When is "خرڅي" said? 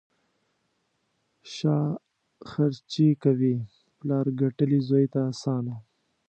2.49-3.07